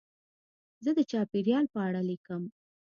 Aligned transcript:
زه 0.83 0.91
د 0.97 0.99
چاپېریال 1.11 1.65
په 1.73 1.79
اړه 1.87 2.01
لیکم. 2.09 2.43